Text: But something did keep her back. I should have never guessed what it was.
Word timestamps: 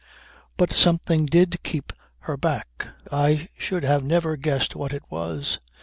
But 0.57 0.73
something 0.73 1.27
did 1.27 1.61
keep 1.61 1.93
her 2.21 2.35
back. 2.35 2.87
I 3.11 3.49
should 3.55 3.83
have 3.83 4.03
never 4.03 4.35
guessed 4.35 4.75
what 4.75 4.93
it 4.93 5.03
was. 5.11 5.59